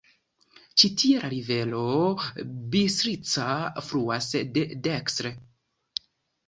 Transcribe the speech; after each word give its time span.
Ĉi 0.83 0.89
tie 1.01 1.19
la 1.25 1.29
rivero 1.33 1.83
Bistrica 2.77 3.49
fluas 3.93 4.35
de 4.59 4.69
dekstre. 4.91 5.39